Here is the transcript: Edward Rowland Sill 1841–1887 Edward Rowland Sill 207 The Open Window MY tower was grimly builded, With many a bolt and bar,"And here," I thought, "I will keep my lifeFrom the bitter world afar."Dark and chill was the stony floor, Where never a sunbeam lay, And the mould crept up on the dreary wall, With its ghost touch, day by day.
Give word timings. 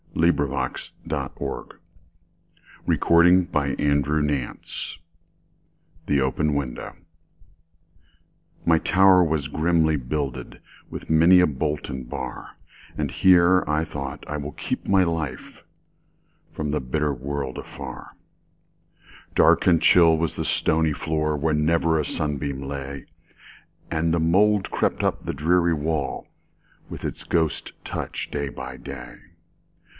Edward 0.17 0.47
Rowland 0.47 0.77
Sill 0.77 1.75
1841–1887 2.87 3.47
Edward 3.69 4.07
Rowland 4.07 4.65
Sill 4.65 4.97
207 4.97 5.03
The 6.07 6.21
Open 6.21 6.53
Window 6.53 6.97
MY 8.65 8.79
tower 8.79 9.23
was 9.23 9.47
grimly 9.47 9.95
builded, 9.97 10.59
With 10.89 11.09
many 11.11 11.39
a 11.39 11.47
bolt 11.47 11.89
and 11.89 12.09
bar,"And 12.09 13.09
here," 13.11 13.63
I 13.67 13.85
thought, 13.85 14.23
"I 14.27 14.37
will 14.37 14.51
keep 14.53 14.87
my 14.87 15.03
lifeFrom 15.03 16.71
the 16.71 16.81
bitter 16.81 17.13
world 17.13 17.57
afar."Dark 17.59 19.65
and 19.67 19.79
chill 19.81 20.17
was 20.17 20.33
the 20.35 20.45
stony 20.45 20.93
floor, 20.93 21.37
Where 21.37 21.53
never 21.53 21.99
a 21.99 22.05
sunbeam 22.05 22.61
lay, 22.63 23.05
And 23.91 24.11
the 24.13 24.19
mould 24.19 24.71
crept 24.71 25.03
up 25.03 25.19
on 25.21 25.25
the 25.27 25.33
dreary 25.33 25.73
wall, 25.75 26.27
With 26.89 27.05
its 27.05 27.23
ghost 27.23 27.73
touch, 27.85 28.29
day 28.31 28.49
by 28.49 28.77
day. 28.77 29.15